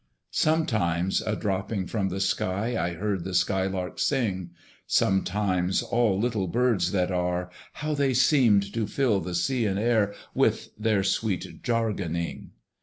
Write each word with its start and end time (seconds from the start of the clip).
Sometimes 0.31 1.21
a 1.21 1.35
dropping 1.35 1.85
from 1.85 2.09
the 2.09 2.19
sky 2.19 2.75
I 2.75 2.95
heard 2.95 3.23
the 3.23 3.35
sky 3.35 3.67
lark 3.67 3.99
sing; 3.99 4.49
Sometimes 4.87 5.83
all 5.83 6.19
little 6.19 6.47
birds 6.47 6.91
that 6.91 7.11
are, 7.11 7.51
How 7.73 7.93
they 7.93 8.15
seemed 8.15 8.73
to 8.73 8.87
fill 8.87 9.19
the 9.19 9.35
sea 9.35 9.67
and 9.67 9.77
air 9.77 10.15
With 10.33 10.69
their 10.75 11.03
sweet 11.03 11.61
jargoning! 11.61 12.49